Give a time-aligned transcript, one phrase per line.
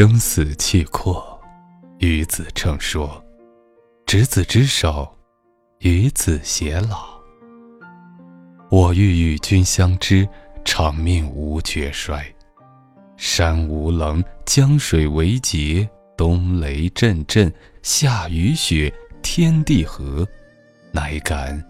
[0.00, 1.38] 生死契阔，
[1.98, 3.22] 与子成说，
[4.06, 5.14] 执子之手，
[5.80, 7.20] 与子偕老。
[8.70, 10.26] 我欲与君相知，
[10.64, 12.24] 长命无绝衰。
[13.18, 18.90] 山无棱，江水为竭，冬雷阵阵，夏雨雪，
[19.20, 20.26] 天地合，
[20.92, 21.62] 乃敢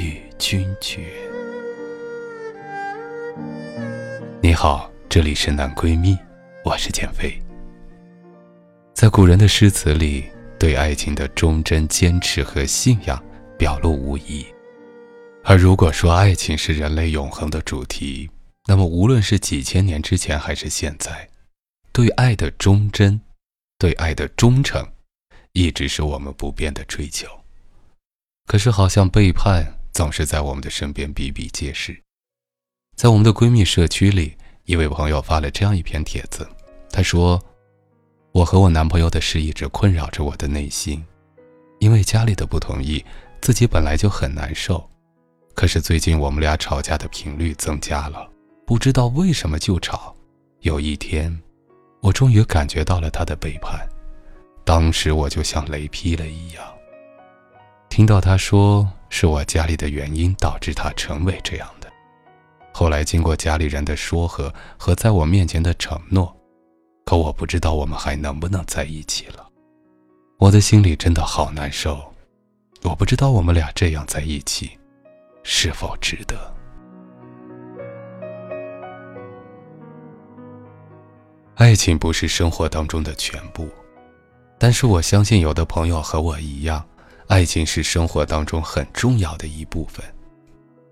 [0.00, 1.06] 与君绝。
[4.40, 6.18] 你好，这里是男闺蜜，
[6.64, 7.40] 我是减肥。
[8.94, 10.24] 在古人的诗词里，
[10.58, 13.20] 对爱情的忠贞、坚持和信仰
[13.58, 14.46] 表露无遗。
[15.42, 18.30] 而如果说爱情是人类永恒的主题，
[18.68, 21.28] 那么无论是几千年之前还是现在，
[21.90, 23.20] 对爱的忠贞、
[23.76, 24.86] 对爱的忠诚，
[25.52, 27.26] 一直是我们不变的追求。
[28.46, 32.00] 可是，好像背叛总是在我们的身边比比皆是。
[32.96, 36.46] 在我们的闺蜜社区里，一位朋友发了这样一篇帖子，
[36.90, 37.42] 他说。
[38.32, 41.04] 我和我男朋友的事一直困扰着我的内心，
[41.80, 43.04] 因为家里的不同意，
[43.42, 44.82] 自己本来就很难受。
[45.54, 48.26] 可是最近我们俩吵架的频率增加了，
[48.66, 50.14] 不知道为什么就吵。
[50.60, 51.38] 有一天，
[52.00, 53.86] 我终于感觉到了他的背叛，
[54.64, 56.64] 当时我就像雷劈了一样。
[57.90, 61.92] 听到他说是我家里的原因导致他成为这样的，
[62.72, 66.34] 后来经过家里人的说和和在我面前的承诺。
[67.04, 69.46] 可我不知道我们还能不能在一起了，
[70.38, 72.00] 我的心里真的好难受。
[72.84, 74.70] 我不知道我们俩这样在一起，
[75.42, 76.52] 是否值得？
[81.56, 83.68] 爱情不是生活当中的全部，
[84.58, 86.82] 但是我相信有的朋友和我一样，
[87.26, 90.02] 爱情是生活当中很重要的一部分。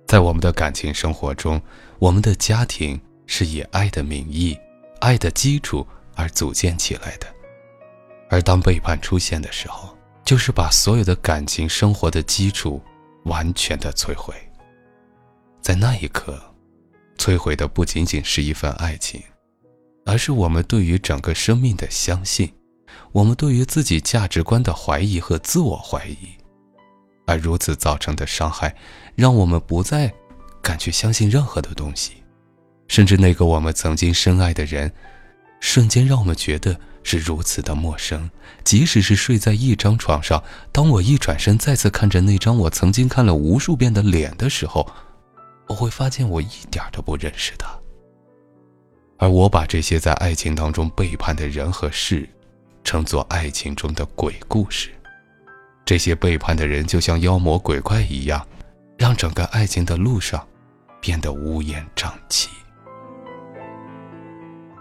[0.06, 1.60] 在我们的感情生活中，
[1.98, 4.58] 我们的家庭是以爱的名义、
[5.00, 5.86] 爱的基础。
[6.14, 7.26] 而组建起来的，
[8.28, 12.80] 而当背叛出现的时候，就是把所有的感情生活的基础
[13.24, 14.34] 完全的摧毁。
[15.60, 16.40] 在那一刻，
[17.16, 19.22] 摧毁的不仅仅是一份爱情，
[20.04, 22.52] 而是我们对于整个生命的相信，
[23.12, 26.28] 我们对于自己价值观的怀疑和自我怀疑，
[27.26, 28.74] 而如此造成的伤害，
[29.14, 30.12] 让我们不再
[30.62, 32.22] 敢去相信任何的东西，
[32.88, 34.92] 甚至那个我们曾经深爱的人。
[35.60, 38.28] 瞬间让我们觉得是如此的陌生，
[38.64, 44.90] 即使是睡在一张床上，当我一转身再次看着那张我曾经看了无数遍的脸的时候，
[45.68, 47.68] 我会发现我一点都不认识他。
[49.18, 52.28] 而我把这些在爱情当中背叛的人和事，
[52.82, 54.90] 称作爱情中的鬼故事。
[55.84, 58.46] 这些背叛的人就像妖魔鬼怪一样，
[58.96, 60.46] 让整个爱情的路上
[61.00, 62.48] 变得乌烟瘴气。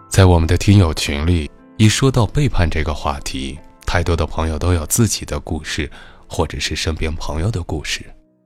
[0.09, 5.89] 在我们的听友群里，一说到背叛这个话题，太多的朋友都有自己的故事，
[6.27, 8.03] 或者是身边朋友的故事。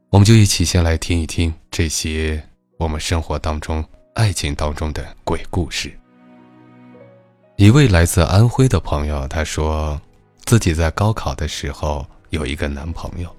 [0.09, 2.43] 我们就一起先来听一听这些
[2.77, 5.97] 我们生活当中、爱情当中的鬼故事。
[7.55, 9.99] 一位来自安徽的朋友，他说
[10.43, 13.33] 自己在高考的时候有一个男朋友，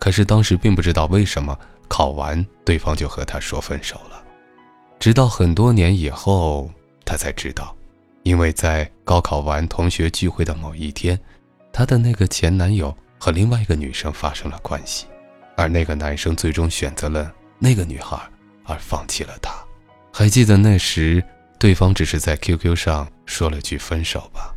[0.00, 1.56] 可是当时并不知道为什么
[1.86, 4.20] 考完对方就和他说分手了，
[4.98, 6.68] 直到很多年以后。
[7.10, 7.76] 她才知道，
[8.22, 11.18] 因为在高考完同学聚会的某一天，
[11.72, 15.06] 她的那个前男友和另外一个女生发生了关系，
[15.56, 18.16] 而那个男生最终选择了那个女孩，
[18.62, 19.52] 而放弃了她。
[20.12, 21.20] 还记得那时，
[21.58, 24.54] 对方只是在 QQ 上说了句分手吧，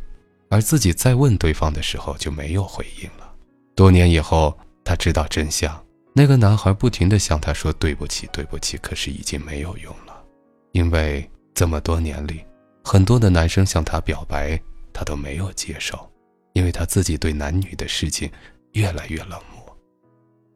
[0.48, 3.34] 而自己再问对方的时候就没有回应了。
[3.74, 10.22] 多年以后，她知道真相，那个男孩不停地向她说对不起，对不起，可是已经没有用了，
[10.70, 11.28] 因为。
[11.54, 12.44] 这么多年里，
[12.82, 14.60] 很多的男生向她表白，
[14.92, 16.10] 他都没有接受，
[16.52, 18.30] 因为他自己对男女的事情
[18.72, 19.78] 越来越冷漠。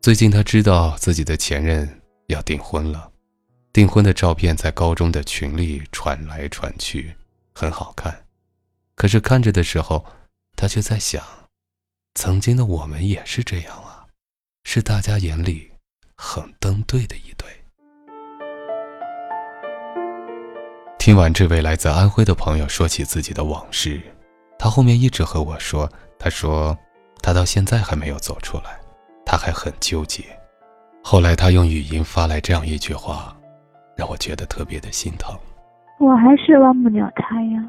[0.03, 1.89] 最近他知道自己的前任
[2.27, 3.11] 要订婚了，
[3.73, 7.15] 订婚的照片在高中的群里传来传去，
[7.55, 8.25] 很好看。
[8.97, 10.05] 可是看着的时候，
[10.56, 11.25] 他却在想，
[12.15, 14.06] 曾经的我们也是这样啊，
[14.65, 15.71] 是大家眼里
[16.17, 17.57] 很登对的一对。
[20.99, 24.00] 听完这位来自安徽的朋友说起自己的往事，
[24.59, 26.77] 他后面一直和我说：“他说
[27.23, 28.79] 他到现在还没有走出来，
[29.25, 30.25] 他还很纠结。”
[31.03, 33.35] 后来他用语音发来这样一句话，
[33.97, 35.35] 让我觉得特别的心疼。
[36.00, 37.62] 我还是忘不了他呀。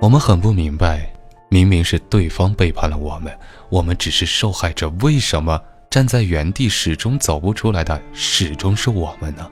[0.00, 1.08] 我们很不明白，
[1.48, 3.32] 明明是对方背叛了我们，
[3.70, 5.58] 我们只是受害者，为什么
[5.88, 9.48] 站在原地始终走不出来的始终是我们呢？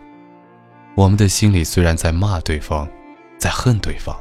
[0.97, 2.89] 我们的心里虽然在骂对方，
[3.39, 4.17] 在恨对方，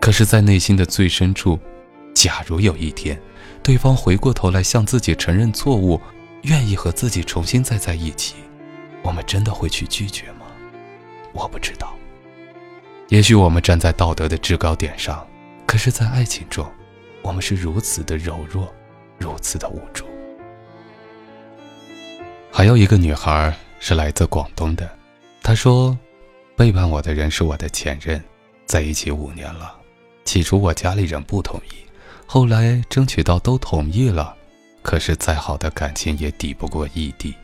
[0.00, 1.56] 可是，在内心的最深处，
[2.12, 3.16] 假如有一天，
[3.62, 6.00] 对方回过头来向自己承认错误，
[6.42, 8.34] 愿意和自己重新再在一起，
[9.04, 10.46] 我们真的会去拒绝吗？
[11.32, 11.94] 我不知道。
[13.08, 15.24] 也许我们站在道德的制高点上，
[15.64, 16.68] 可是，在爱情中，
[17.22, 18.68] 我们是如此的柔弱，
[19.16, 20.04] 如此的无助。
[22.50, 24.90] 还有一个女孩是来自广东的。
[25.42, 25.98] 他说
[26.54, 28.22] ：“背叛我的人是我的前任，
[28.66, 29.74] 在一起五年了。
[30.24, 31.74] 起初我家里人不同意，
[32.26, 34.36] 后来争取到都同意了。
[34.82, 37.34] 可是再好的感情也抵不过异地。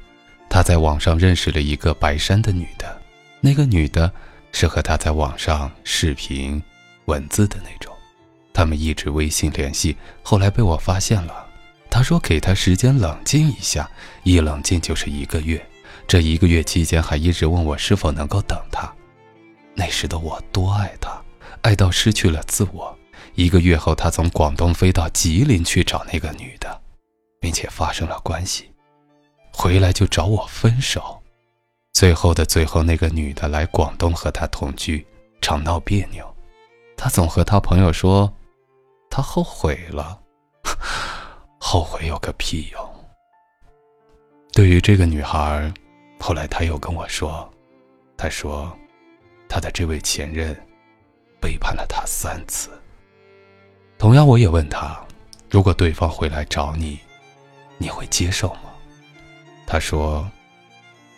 [0.49, 3.01] 他在网上认识了一个白山的女的，
[3.41, 4.11] 那个女的
[4.53, 6.63] 是和他在网上视频、
[7.07, 7.93] 文字的那种。
[8.55, 11.47] 他们一直微信联系，后来被我发现了。
[11.91, 13.91] 他说给他时间冷静一下，
[14.23, 15.61] 一冷静就是一个月。”
[16.07, 18.93] 这一个月期间，还一直问我是否能够等他。
[19.75, 21.23] 那时的我多爱他，
[21.63, 22.97] 爱到失去了自我。
[23.35, 26.81] 一个月后，他从广东飞到吉林去找那个女的，
[27.41, 28.71] 并且发生了关系。
[29.53, 31.23] 回来就找我分手。
[31.93, 35.07] 最后的最后，那个女的来广东和他同居，
[35.41, 36.25] 常闹别扭。
[36.97, 38.33] 他总和他朋友说，
[39.11, 40.19] 他后悔了。
[41.61, 42.96] 后悔有个屁用！
[44.57, 45.71] 对于这个女孩。
[46.19, 47.47] 后来她又跟我说，
[48.17, 48.75] 她说，
[49.51, 50.57] 她的这位前任
[51.39, 52.71] 背叛了她三次。
[53.99, 54.99] 同样，我也问她，
[55.51, 56.99] 如果对方回来找你，
[57.77, 58.71] 你会接受吗？
[59.67, 60.27] 她说，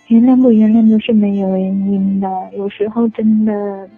[0.08, 3.88] 原谅不原谅都是没有原因的，有时候真的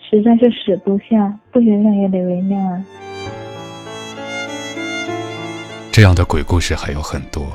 [0.00, 2.84] 实在是舍不下，不原谅也得原谅啊。
[5.92, 7.46] 这样的鬼故事还有很多，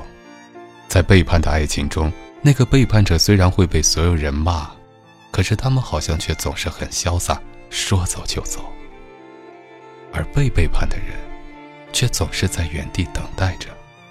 [0.91, 2.11] 在背叛的爱情中。
[2.41, 4.69] 那个背叛者虽然会被所有人骂，
[5.31, 8.65] 可是他们好像却总是很潇洒，说走就走。
[10.11, 11.15] 而被背叛的人，
[11.93, 13.69] 却总是在原地等待着，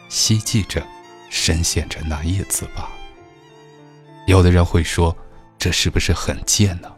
[0.09, 0.83] 希冀着，
[1.29, 2.89] 深陷着难以自拔。
[4.27, 5.15] 有的人会说
[5.59, 6.91] ：“这是不是很贱呢？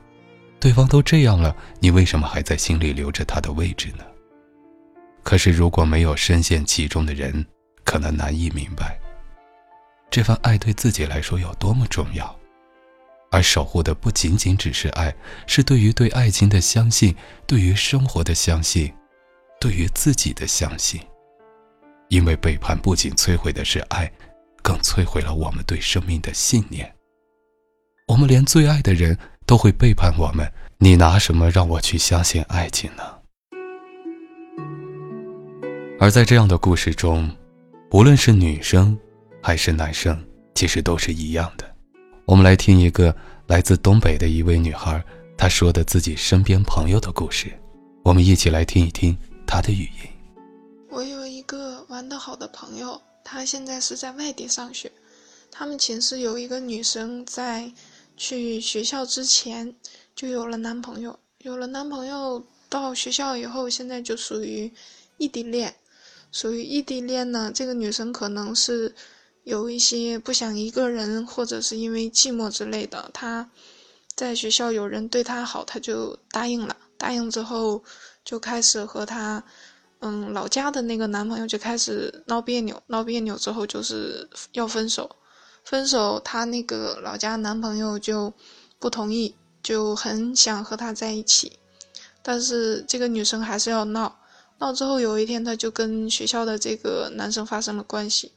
[0.61, 4.05] 对方都这样了，你为什么还在心里留着他的位置呢？”
[5.25, 7.45] 可是如果没有深陷其中的人，
[7.83, 8.97] 可能难以明白。
[10.13, 12.39] 这份爱对自己来说有多么重要，
[13.31, 15.13] 而守护的不仅仅只是爱，
[15.47, 17.17] 是对于对爱情的相信，
[17.47, 18.93] 对于生活的相信，
[19.59, 21.01] 对于自己的相信。
[22.09, 24.13] 因为背叛不仅摧毁的是爱，
[24.63, 26.95] 更摧毁了我们对生命的信念。
[28.07, 29.17] 我们连最爱的人
[29.47, 33.03] 都会背叛我们，你拿什么让我去相信爱情呢？
[35.99, 37.35] 而在这样的故事中，
[37.93, 38.99] 无论是女生。
[39.43, 41.69] 还是男生，其实都是一样的。
[42.25, 43.15] 我们来听一个
[43.49, 45.05] 来自东北的一位女孩，
[45.37, 47.53] 她说的自己身边朋友的故事。
[48.05, 50.09] 我们一起来听一听她的语音。
[50.89, 54.91] 我有一个玩得好的朋友，她现在是在外地上学。
[55.51, 57.73] 他们寝室有一个女生，在
[58.17, 59.75] 去学校之前
[60.15, 64.73] 就有了男朋友，有了男朋友到学校以后，现在就属于
[65.19, 65.75] 异地恋。
[66.31, 68.95] 属于异地恋呢，这个女生可能是。
[69.45, 73.51] 有一些不想一个人，或者是因为寂寞之类的，他
[74.15, 76.77] 在学校有人对他好，他就答应了。
[76.97, 77.83] 答应之后，
[78.25, 79.43] 就开始和他，
[79.99, 82.81] 嗯，老家的那个男朋友就开始闹别扭。
[82.87, 85.17] 闹别扭之后就是要分手，
[85.65, 88.33] 分手，他那个老家男朋友就
[88.79, 91.59] 不同意，就很想和他在一起，
[92.23, 94.21] 但是这个女生还是要闹。
[94.59, 98.31] 闹之后有一天，他就跟学校的这个男生发生了关系。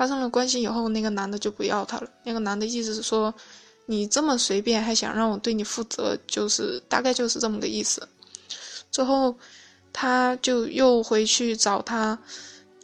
[0.00, 2.08] 发生了关系以后，那个男的就不要她了。
[2.24, 3.34] 那个男的意思是说，
[3.84, 8.08] 你这么随便，还想让我对你负责，就是大概就是这么个意思。
[8.90, 9.36] 之后，
[9.92, 12.18] 她就又回去找她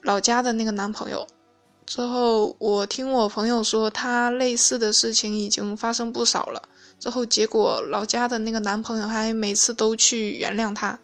[0.03, 1.27] 老家的那个男朋友。
[1.87, 6.63] 之后，我听我朋友说，她类似的事情已经发生不少了。
[7.01, 10.99] 之后，结果老家的那个男朋友还每次都去原谅她。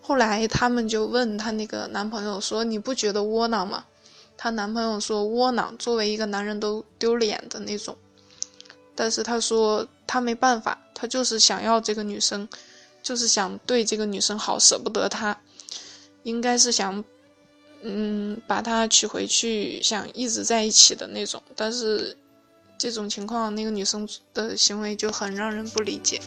[0.00, 3.82] 后来，他们就问她那个男朋友说：“你不觉得窝囊吗？”
[4.42, 7.94] 她男朋友说：“窝囊，作为一个男人都丢脸的那种。”
[8.96, 12.48] 但是他说他没办法，他就是想要这个女生，
[13.02, 15.38] 就是想对这个女生好，舍不得她，
[16.22, 17.04] 应该是想，
[17.82, 21.42] 嗯，把她娶回去，想一直在一起的那种。
[21.54, 22.16] 但是
[22.78, 26.18] 这种情况，那个女生的行为就很让人不理解。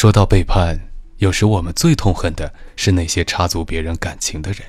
[0.00, 0.80] 说到背叛，
[1.18, 4.62] 有时我们最痛恨的是那些插足别人感情的人。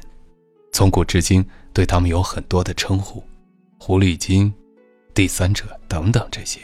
[0.73, 3.23] 从古至今，对他们有很多的称呼，
[3.79, 4.53] 狐狸精、
[5.13, 6.59] 第三者等等这些。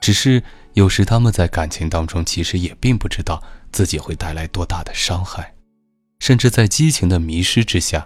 [0.00, 0.42] 只是
[0.72, 3.40] 有时他们在感情当中，其实也并不知道
[3.70, 5.54] 自己会带来多大的伤害，
[6.18, 8.04] 甚至在激情的迷失之下，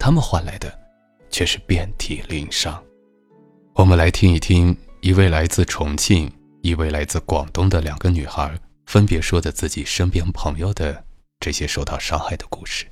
[0.00, 0.76] 他们换来的
[1.30, 2.82] 却是遍体鳞伤。
[3.74, 6.28] 我们来听一听一位来自重庆、
[6.62, 8.50] 一位来自广东的两个女孩
[8.86, 11.04] 分别说的自己身边朋友的
[11.38, 12.86] 这些受到伤害的故事。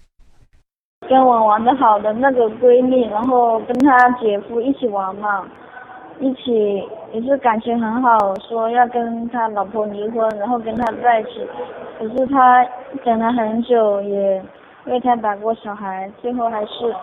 [1.08, 5.46] 跟我玩的好的那个闺蜜，然后跟她姐夫一起玩嘛，
[6.20, 6.82] 一起
[7.12, 11.46] 也是感情很好，说要跟他老婆离婚，然后跟他在一起。
[11.98, 12.64] 可是他
[13.04, 14.42] 等了很久，也
[14.86, 16.94] 为他打过小孩，最后还是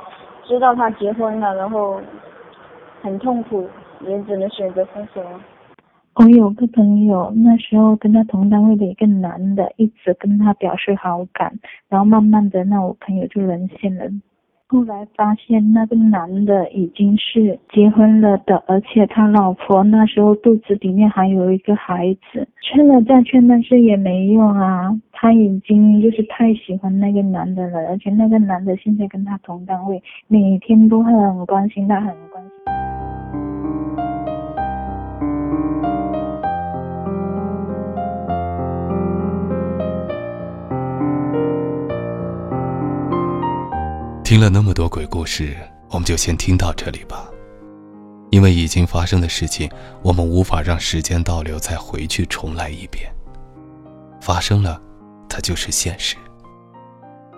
[0.47, 2.01] 知道他结婚了，然后
[3.01, 3.69] 很痛苦，
[4.01, 5.21] 也只能选择分手。
[6.15, 14.05] 我有个朋友，那时候跟他同单位的一个男的，一直跟他表示好感，然后慢慢的，那我朋友就沦陷了。
[14.67, 24.99] 后来发现那个男的已经是结婚了的，而且他老婆那时候肚子里面还有一个孩子，劝了再劝，但是也没用啊。
[25.11, 32.82] 他已经就是太喜欢那个男的了，而且那个男的现在跟他同单位，每天都很关心他，很关心。
[44.33, 45.55] 听了那么多鬼故事，
[45.91, 47.29] 我们就先听到这里吧。
[48.31, 49.69] 因为已经发生的事情，
[50.01, 53.13] 我们无法让时间倒流，再回去重来一遍。
[54.19, 54.81] 发生了，
[55.29, 56.15] 它就是现实。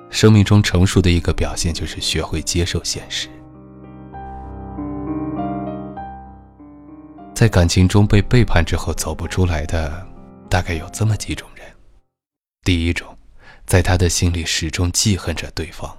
[0.09, 3.27] 生命中成熟的一个表现，就是学会接受现实。
[7.33, 10.07] 在感情中被背叛之后走不出来的，
[10.49, 11.67] 大概有这么几种人。
[12.63, 13.17] 第一种，
[13.65, 15.93] 在他的心里始终记恨着对方。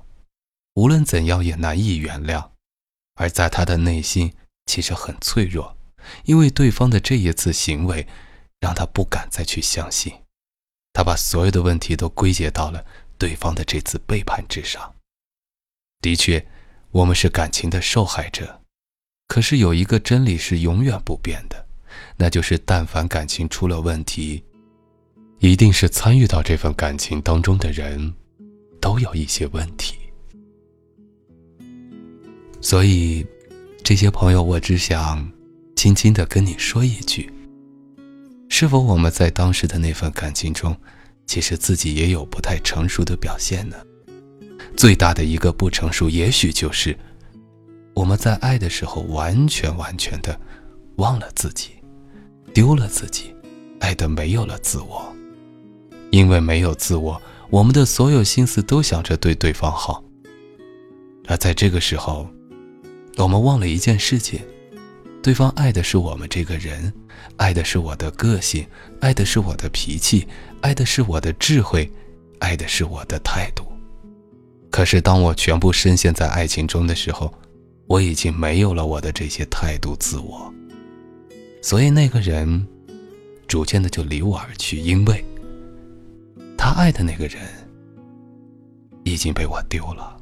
[0.76, 2.50] 无论怎样也难以原谅，
[3.14, 4.35] 而在他的内心
[4.66, 5.75] 其实很脆弱，
[6.25, 8.06] 因为对方的这一次行为，
[8.61, 10.12] 让他不敢再去相信。
[10.92, 12.85] 他把所有的问题都归结到了
[13.16, 14.95] 对方的这次背叛之上。
[16.02, 16.47] 的确，
[16.90, 18.61] 我们是感情的受害者，
[19.28, 21.66] 可是有一个真理是永远不变的，
[22.18, 24.45] 那就是但凡感情出了问题，
[25.38, 28.14] 一定是参与到这份感情当中的人，
[28.78, 29.97] 都有一些问题。
[32.68, 33.25] 所以，
[33.85, 35.25] 这些朋友，我只想
[35.76, 37.32] 轻轻的跟你说一句：
[38.49, 40.76] 是否我们在当时的那份感情中，
[41.28, 43.76] 其实自己也有不太成熟的表现呢？
[44.76, 46.99] 最大的一个不成熟，也许就是
[47.94, 50.37] 我们在爱的时候，完全完全的
[50.96, 51.70] 忘了自己，
[52.52, 53.32] 丢了自己，
[53.78, 55.14] 爱的没有了自我。
[56.11, 60.02] 因为没有自我，我们的所有心思都想着对对方好，
[61.28, 62.28] 而在这个时候。
[63.16, 64.40] 我们忘了一件事情，
[65.23, 66.92] 对方爱的是我们这个人，
[67.37, 68.66] 爱的是我的个性，
[69.00, 70.28] 爱的是我的脾气，
[70.61, 71.90] 爱的是我的智慧，
[72.38, 73.64] 爱的是我的态度。
[74.70, 77.32] 可是当我全部深陷在爱情中的时候，
[77.87, 80.52] 我已经没有了我的这些态度、自我，
[81.62, 82.66] 所以那个人
[83.49, 85.25] 逐渐的就离我而去，因为
[86.58, 87.40] 他爱的那个人
[89.04, 90.15] 已经被我丢了。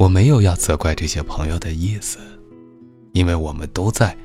[0.00, 2.18] 我没有要责怪这些朋友的意思，
[3.12, 4.16] 因为我们都在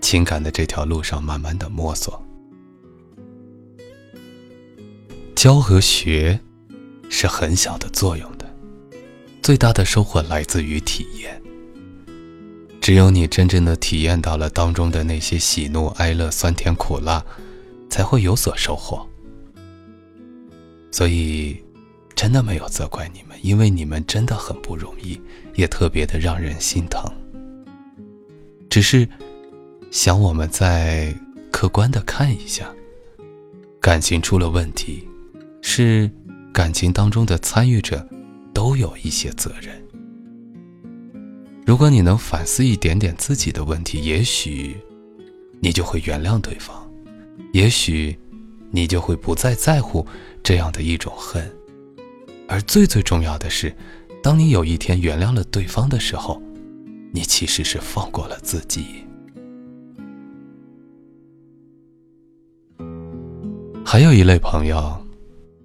[0.00, 2.20] 情感的这条路上慢慢的摸索。
[5.36, 6.40] 教和学
[7.08, 8.52] 是很小的作用的，
[9.40, 11.40] 最大的收获来自于体验。
[12.80, 17.24] 只有你真正的体验到了当中的那些喜怒哀乐、酸甜苦辣，
[17.88, 19.08] 才会有所收获。
[20.90, 21.56] 所以。
[22.18, 25.20] 真的没有责怪你们，因为你们真的很不容易，
[25.54, 27.08] 也特别的让人心疼。
[28.68, 29.08] 只是
[29.92, 31.14] 想我们再
[31.52, 32.74] 客观的看一下，
[33.80, 35.06] 感情出了问题，
[35.62, 36.10] 是
[36.52, 38.04] 感情当中的参与者
[38.52, 39.80] 都有一些责任。
[41.64, 44.76] 如果你能反思一点点自己的问题，也许
[45.60, 46.90] 你就会原谅对方，
[47.52, 48.18] 也许
[48.72, 50.04] 你就会不再在乎
[50.42, 51.48] 这样的一种恨。
[52.48, 53.72] 而最最重要的是，
[54.22, 56.42] 当你有一天原谅了对方的时候，
[57.12, 59.04] 你其实是放过了自己。
[63.84, 64.96] 还有一类朋友，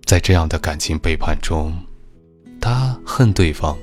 [0.05, 1.73] 在这样的感情背叛中，
[2.59, 3.77] 他恨对方，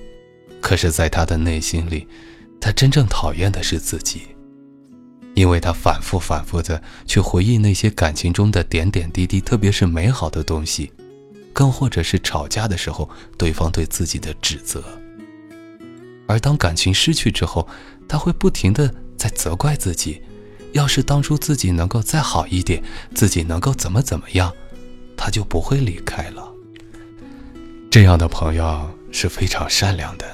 [0.60, 2.06] 可是，在他的内心里，
[2.60, 4.22] 他真正讨厌的是自己，
[5.34, 10.90] 因为他反复反复的去回忆那些感情中的点点滴滴，特别是美好的东西，
[11.60, 14.82] 更或者是吵架的时候，对方对自己的指责。
[16.26, 17.68] 而当感情失去之后，
[18.08, 20.22] 他会不停的在责怪自己。
[20.72, 22.82] 要是当初自己能够再好一点，
[23.14, 24.50] 自己能够怎么怎么样，
[25.18, 26.50] 他就不会离开了。
[27.90, 30.24] 这样的朋友是非常善良的，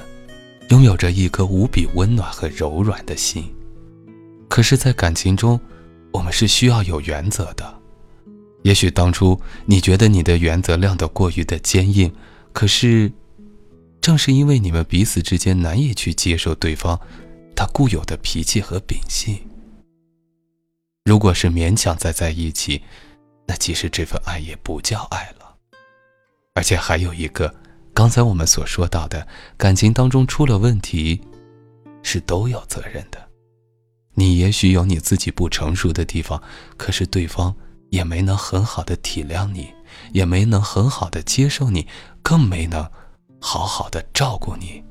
[0.69, 3.53] 拥有着一颗无比温暖和柔软的心。
[4.49, 5.59] 可是，在感情中，
[6.13, 7.81] 我们是需要有原则的。
[8.67, 12.13] 也许当初你觉得你的原则亮得过于的坚硬，
[12.53, 13.13] 可是。
[14.01, 17.01] 正是因为你们彼此之间难以去接受对方
[17.57, 19.37] 他固有的脾气和秉性，
[21.05, 22.83] 如果是勉强再在一起，
[23.49, 25.57] 那其实这份爱也不叫爱了。
[26.55, 27.53] 而且还有一个，
[27.93, 31.21] 刚才我们所说到的感情当中出了问题，
[32.05, 33.29] 是都有责任的。
[34.15, 36.41] 你也许有你自己不成熟的地方，
[36.77, 37.57] 可是对方
[37.91, 39.73] 也没能很好的体谅你，
[40.13, 41.87] 也没能很好的接受你，
[42.23, 42.89] 更没能。
[43.39, 44.83] 好好的照顾你，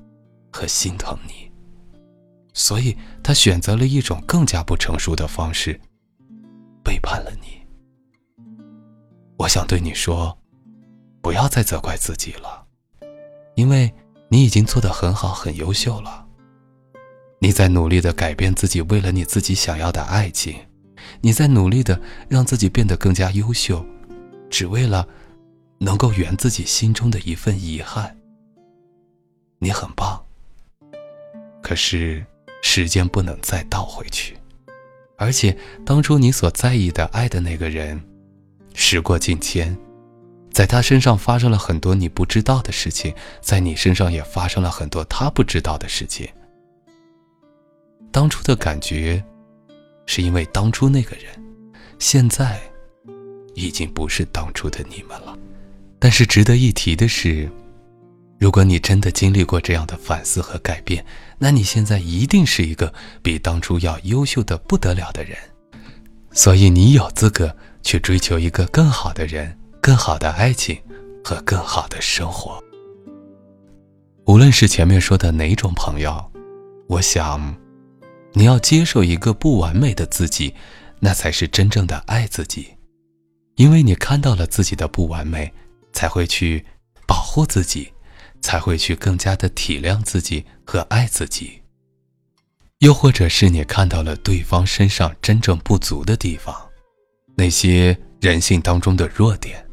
[0.51, 1.51] 和心疼你，
[2.53, 5.81] 所以他选择了一种更加不成熟的方式，
[6.83, 7.65] 背叛了你。
[9.37, 10.37] 我想对你说，
[11.21, 12.65] 不要再责怪自己了，
[13.55, 13.93] 因为
[14.29, 16.25] 你已经做得很好，很优秀了。
[17.39, 20.55] 你在努力的改变自己，为了你自己想要的爱情，
[21.25, 23.83] 你在努力的让自己变得更加优秀，
[24.47, 25.07] 只为了
[25.79, 28.15] 能够圆自己心中的一份遗憾。
[29.57, 30.23] 你很棒，
[31.63, 32.23] 可是
[32.61, 34.37] 时间不能再倒回去，
[35.17, 37.99] 而且当初你所在意的、爱的那个人，
[38.75, 39.75] 时过境迁，
[40.51, 43.11] 在他身上发生了很多你不知道的事情，
[43.41, 46.29] 在你身上也发生了很多他不知道的事情。
[48.11, 49.25] 当初的感觉，
[50.05, 51.25] 是因为当初那个人，
[51.99, 52.59] 现在
[53.53, 55.37] 已经不是当初的你们了。
[55.99, 57.49] 但是值得一提的是。
[58.37, 61.03] 如果你真的经历过这样的反思和改变，
[61.39, 65.37] 那你现在一定是一个比当初要优秀的不得了的人，
[66.31, 70.77] 所以你有资格去追求一个更好的人、更好的爱情
[71.23, 72.61] 和更好的生活。
[74.25, 76.21] 无论是前面说的哪种朋友，
[76.87, 77.55] 我想，
[78.35, 80.53] 你要接受一个不完美的自己，
[80.99, 82.75] 那才是真正的爱自己，
[83.55, 85.51] 因为你看到了自己的不完美，
[85.91, 86.63] 才会去
[87.07, 87.91] 保护自己。
[88.41, 91.63] 才会去更加的体谅自己和爱自己，
[92.77, 96.55] 又或者是你看到了对方身上真正不足的地方，
[97.35, 99.65] 那些人性当中的弱点，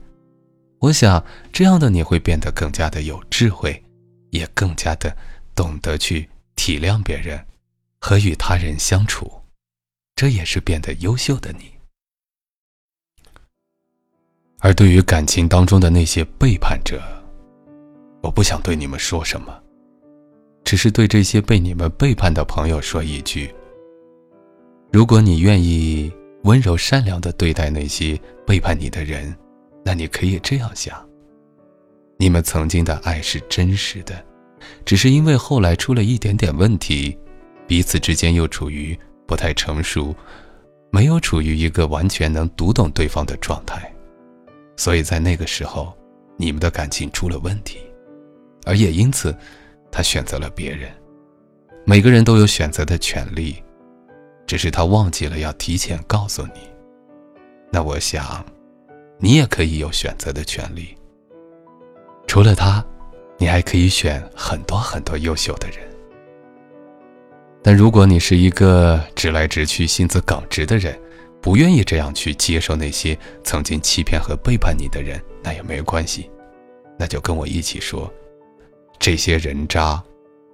[0.78, 1.22] 我想
[1.52, 3.84] 这样的你会变得更加的有智慧，
[4.30, 5.14] 也更加的
[5.54, 7.44] 懂得去体谅别人。
[8.04, 9.30] 和与他人相处，
[10.16, 11.70] 这也是变得优秀的你。
[14.58, 17.00] 而对于感情当中的那些背叛者，
[18.20, 19.56] 我不想对你们说什么，
[20.64, 23.54] 只是对这些被你们背叛的朋友说一句：
[24.90, 26.12] 如果你愿意
[26.42, 29.32] 温柔善良的对待那些背叛你的人，
[29.84, 31.08] 那你可以这样想：
[32.18, 34.24] 你们曾经的爱是真实的，
[34.84, 37.16] 只是因为后来出了一点点问题，
[37.72, 38.94] 彼此之间又处于
[39.26, 40.14] 不太成熟，
[40.90, 43.90] 没有处于一个完全能读懂对方的状态，
[44.76, 45.90] 所以在那个时候，
[46.36, 47.78] 你们的感情出了问题。
[48.66, 49.34] 而也因此，
[49.90, 50.90] 他选择了别人。
[51.86, 53.56] 每个人都有选择的权利，
[54.46, 56.60] 只是他忘记了要提前告诉你。
[57.70, 58.44] 那我想，
[59.18, 60.94] 你也可以有选择的权利。
[62.26, 62.84] 除了他，
[63.38, 65.90] 你还可以选很多很多优秀的人。
[67.62, 70.98] 但如果你是一个直来直去、性子耿直的人，
[71.40, 76.28] 不愿意这样去接受那些曾经欺骗和背叛你的人，那也没关系。
[76.98, 78.12] 那就跟我一起说。
[78.98, 80.02] 这些人渣，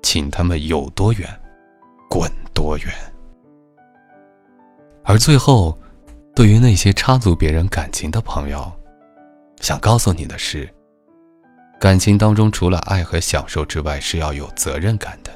[0.02, 1.28] 请他们有多远，
[2.08, 2.88] 滚多远。
[5.02, 5.78] 而最后，
[6.34, 8.70] 对于那些插足别人感情的朋友，
[9.60, 10.68] 想告诉你的是，
[11.80, 15.30] 感情当中除了爱和享受之外，是要有责任感的。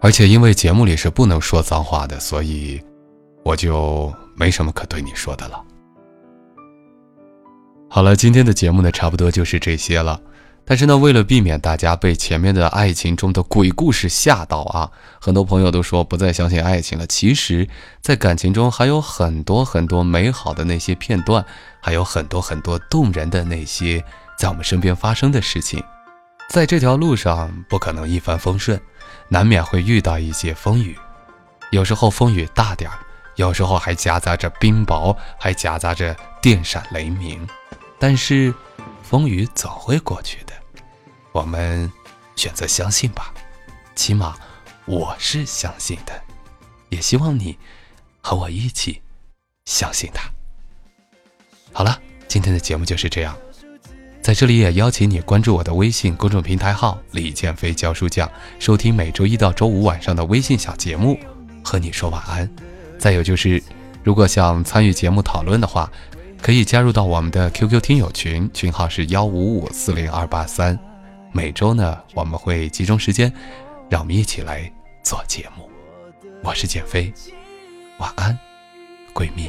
[0.00, 2.80] 而且因为节目里是不能说脏话的，所以
[3.44, 5.62] 我就没什么可对你说的了。
[7.90, 10.20] 好了，今天的节目呢，差不多就是这些了。
[10.64, 17.06] 但是呢，为了避免大家被前面的爱情中的鬼故事吓到啊，很多朋友都说不再相信爱情了。
[17.06, 17.66] 其实，
[18.02, 21.42] 在感情中还有很多很多美好的那些片段，
[21.80, 24.04] 还有很多很多动人的那些
[24.38, 25.82] 在我们身边发生的事情。
[26.50, 28.78] 在这条路上，不可能一帆风顺，
[29.28, 30.98] 难免会遇到一些风雨。
[31.70, 32.98] 有时候风雨大点儿，
[33.36, 37.46] 有时候还夹杂着冰雹，还夹杂着电闪雷鸣。
[37.98, 38.54] 但是，
[39.02, 40.52] 风雨总会过去的。
[41.32, 41.92] 我们
[42.36, 43.32] 选择相信吧，
[43.94, 44.36] 起码
[44.86, 46.22] 我是相信的，
[46.88, 47.58] 也希望你
[48.20, 49.02] 和我一起
[49.66, 50.30] 相信它。
[51.72, 53.36] 好了，今天的节目就是这样，
[54.28, 61.18] 在这里也邀请你关注我的微信公众平台号“李建飞教书匠”，收听每周一到周五晚上的微信小节目，
[61.64, 62.46] 和你说晚安。
[62.98, 63.62] 再有就是，
[64.04, 65.90] 如果想参与节目讨论的话，
[66.42, 70.78] 可以加入到我们的 QQ 听友群，群号是幺五五四零二八三。
[71.32, 73.32] 每周呢，我们会集中时间，
[73.88, 74.70] 让我们一起来
[75.02, 75.70] 做节目。
[76.44, 77.10] 我是建飞，
[77.96, 78.38] 晚安，
[79.14, 79.48] 闺蜜。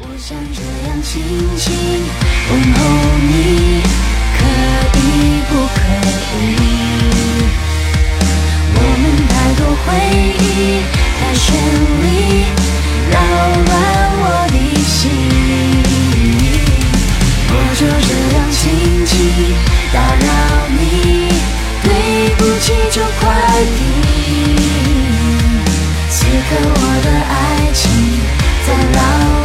[0.00, 1.22] 我想这样轻
[1.56, 1.74] 轻
[2.50, 2.78] 问候
[3.26, 3.82] 你，
[5.18, 5.76] 以不可
[6.40, 6.46] 以？
[8.74, 9.86] 我们太多回
[10.38, 10.42] 忆，
[11.18, 11.46] 太绚
[12.02, 12.06] 丽，
[13.10, 13.14] 扰
[13.66, 13.68] 乱
[14.20, 14.94] 我的心。
[17.50, 18.56] 我就这样轻
[19.04, 19.10] 轻
[19.92, 20.26] 打扰
[20.78, 20.80] 你。
[21.82, 21.88] 对
[22.36, 23.22] 不起，就快
[23.76, 23.80] 递，
[26.10, 27.32] 此刻我的爱
[27.72, 27.80] 情
[28.66, 29.37] 在老。